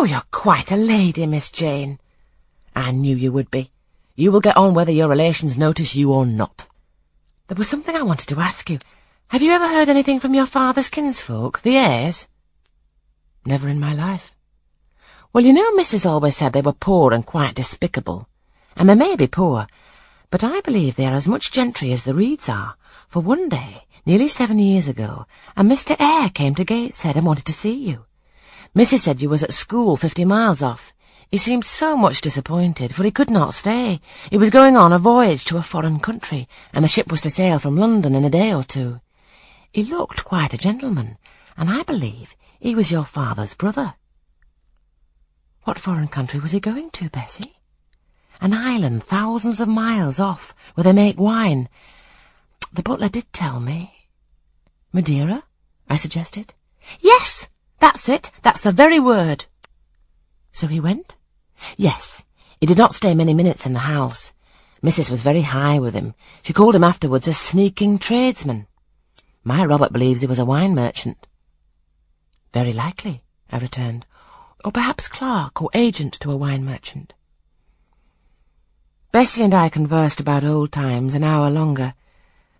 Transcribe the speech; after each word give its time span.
Oh, 0.00 0.04
you're 0.04 0.22
quite 0.30 0.70
a 0.70 0.76
lady, 0.76 1.26
Miss 1.26 1.50
Jane. 1.50 1.98
I 2.72 2.92
knew 2.92 3.16
you 3.16 3.32
would 3.32 3.50
be. 3.50 3.72
You 4.14 4.30
will 4.30 4.40
get 4.40 4.56
on 4.56 4.72
whether 4.72 4.92
your 4.92 5.08
relations 5.08 5.58
notice 5.58 5.96
you 5.96 6.12
or 6.12 6.24
not. 6.24 6.68
There 7.48 7.56
was 7.56 7.68
something 7.68 7.96
I 7.96 8.02
wanted 8.02 8.28
to 8.28 8.38
ask 8.38 8.70
you. 8.70 8.78
Have 9.26 9.42
you 9.42 9.50
ever 9.50 9.66
heard 9.66 9.88
anything 9.88 10.20
from 10.20 10.34
your 10.34 10.46
father's 10.46 10.88
kinsfolk, 10.88 11.62
the 11.62 11.76
Eyres? 11.76 12.28
Never 13.44 13.68
in 13.68 13.80
my 13.80 13.92
life. 13.92 14.36
Well, 15.32 15.44
you 15.44 15.52
know 15.52 15.72
Mrs. 15.72 16.06
always 16.06 16.36
said 16.36 16.52
they 16.52 16.62
were 16.62 16.72
poor 16.72 17.12
and 17.12 17.26
quite 17.26 17.56
despicable. 17.56 18.28
And 18.76 18.88
they 18.88 18.94
may 18.94 19.16
be 19.16 19.26
poor, 19.26 19.66
but 20.30 20.44
I 20.44 20.60
believe 20.60 20.94
they 20.94 21.06
are 21.06 21.14
as 21.14 21.26
much 21.26 21.50
gentry 21.50 21.90
as 21.90 22.04
the 22.04 22.14
Reeds 22.14 22.48
are, 22.48 22.76
for 23.08 23.18
one 23.18 23.48
day, 23.48 23.82
nearly 24.06 24.28
seven 24.28 24.60
years 24.60 24.86
ago, 24.86 25.26
a 25.56 25.64
Mr. 25.64 25.96
Eyre 25.98 26.30
came 26.30 26.54
to 26.54 26.64
Gateshead 26.64 27.16
and 27.16 27.26
wanted 27.26 27.46
to 27.46 27.52
see 27.52 27.74
you. 27.74 28.04
Mrs. 28.74 29.00
said 29.00 29.20
you 29.20 29.28
was 29.28 29.42
at 29.42 29.52
school 29.52 29.96
fifty 29.96 30.24
miles 30.24 30.62
off, 30.62 30.92
he 31.30 31.36
seemed 31.36 31.64
so 31.64 31.94
much 31.94 32.22
disappointed, 32.22 32.94
for 32.94 33.04
he 33.04 33.10
could 33.10 33.28
not 33.28 33.52
stay. 33.52 34.00
He 34.30 34.38
was 34.38 34.48
going 34.48 34.78
on 34.78 34.94
a 34.94 34.98
voyage 34.98 35.44
to 35.46 35.58
a 35.58 35.62
foreign 35.62 36.00
country, 36.00 36.48
and 36.72 36.82
the 36.82 36.88
ship 36.88 37.10
was 37.10 37.20
to 37.22 37.30
sail 37.30 37.58
from 37.58 37.76
London 37.76 38.14
in 38.14 38.24
a 38.24 38.30
day 38.30 38.52
or 38.54 38.64
two. 38.64 39.00
He 39.70 39.84
looked 39.84 40.24
quite 40.24 40.54
a 40.54 40.58
gentleman, 40.58 41.18
and 41.56 41.68
I 41.68 41.82
believe 41.82 42.34
he 42.58 42.74
was 42.74 42.90
your 42.90 43.04
father's 43.04 43.52
brother. 43.52 43.94
What 45.64 45.78
foreign 45.78 46.08
country 46.08 46.40
was 46.40 46.52
he 46.52 46.60
going 46.60 46.90
to, 46.92 47.10
Bessie? 47.10 47.56
An 48.40 48.54
island 48.54 49.04
thousands 49.04 49.60
of 49.60 49.68
miles 49.68 50.18
off, 50.18 50.54
where 50.74 50.84
they 50.84 50.94
make 50.94 51.20
wine. 51.20 51.68
The 52.72 52.82
butler 52.82 53.10
did 53.10 53.30
tell 53.34 53.60
me. 53.60 54.08
Madeira? 54.92 55.42
I 55.90 55.96
suggested. 55.96 56.54
Yes, 57.00 57.47
that's 58.08 58.28
it. 58.28 58.32
That's 58.42 58.62
the 58.62 58.72
very 58.72 58.98
word. 58.98 59.44
So 60.52 60.66
he 60.66 60.80
went? 60.80 61.14
Yes, 61.76 62.24
he 62.58 62.66
did 62.66 62.78
not 62.78 62.94
stay 62.94 63.14
many 63.14 63.34
minutes 63.34 63.66
in 63.66 63.74
the 63.74 63.80
house. 63.80 64.32
Mrs. 64.82 65.10
was 65.10 65.22
very 65.22 65.42
high 65.42 65.78
with 65.78 65.94
him. 65.94 66.14
She 66.42 66.54
called 66.54 66.74
him 66.74 66.84
afterwards 66.84 67.28
a 67.28 67.34
sneaking 67.34 67.98
tradesman. 67.98 68.66
My 69.44 69.64
Robert 69.64 69.92
believes 69.92 70.20
he 70.20 70.26
was 70.26 70.38
a 70.38 70.44
wine 70.44 70.74
merchant. 70.74 71.26
Very 72.54 72.72
likely, 72.72 73.22
I 73.50 73.58
returned, 73.58 74.06
or 74.64 74.72
perhaps 74.72 75.08
clerk 75.08 75.60
or 75.60 75.68
agent 75.74 76.14
to 76.20 76.32
a 76.32 76.36
wine 76.36 76.64
merchant. 76.64 77.12
Bessie 79.12 79.42
and 79.42 79.52
I 79.52 79.68
conversed 79.68 80.20
about 80.20 80.44
old 80.44 80.72
times 80.72 81.14
an 81.14 81.24
hour 81.24 81.50
longer, 81.50 81.94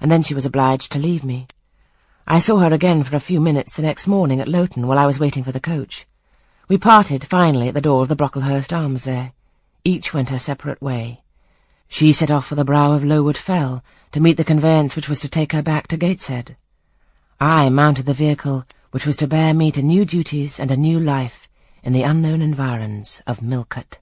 and 0.00 0.10
then 0.10 0.22
she 0.22 0.34
was 0.34 0.44
obliged 0.44 0.92
to 0.92 0.98
leave 0.98 1.24
me. 1.24 1.46
I 2.30 2.40
saw 2.40 2.58
her 2.58 2.74
again 2.74 3.04
for 3.04 3.16
a 3.16 3.20
few 3.20 3.40
minutes 3.40 3.72
the 3.72 3.80
next 3.80 4.06
morning 4.06 4.38
at 4.38 4.48
Lowton 4.48 4.86
while 4.86 4.98
I 4.98 5.06
was 5.06 5.18
waiting 5.18 5.42
for 5.42 5.50
the 5.50 5.58
coach. 5.58 6.06
We 6.68 6.76
parted 6.76 7.24
finally 7.24 7.68
at 7.68 7.74
the 7.74 7.80
door 7.80 8.02
of 8.02 8.08
the 8.08 8.16
Brocklehurst 8.16 8.70
Arms 8.70 9.04
there. 9.04 9.32
Each 9.82 10.12
went 10.12 10.28
her 10.28 10.38
separate 10.38 10.82
way. 10.82 11.22
She 11.88 12.12
set 12.12 12.30
off 12.30 12.44
for 12.44 12.54
the 12.54 12.66
brow 12.66 12.92
of 12.92 13.02
Lowood 13.02 13.38
Fell 13.38 13.82
to 14.12 14.20
meet 14.20 14.36
the 14.36 14.44
conveyance 14.44 14.94
which 14.94 15.08
was 15.08 15.20
to 15.20 15.28
take 15.30 15.52
her 15.52 15.62
back 15.62 15.88
to 15.88 15.96
Gateshead. 15.96 16.58
I 17.40 17.70
mounted 17.70 18.04
the 18.04 18.12
vehicle 18.12 18.66
which 18.90 19.06
was 19.06 19.16
to 19.16 19.26
bear 19.26 19.54
me 19.54 19.72
to 19.72 19.82
new 19.82 20.04
duties 20.04 20.60
and 20.60 20.70
a 20.70 20.76
new 20.76 21.00
life 21.00 21.48
in 21.82 21.94
the 21.94 22.02
unknown 22.02 22.42
environs 22.42 23.22
of 23.26 23.40
Millcote. 23.40 24.00